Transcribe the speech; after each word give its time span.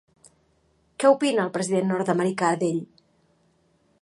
Què 1.03 1.11
opina 1.17 1.45
el 1.45 1.53
president 1.59 1.93
nord-americà 1.93 2.51
d'ell? 2.65 2.83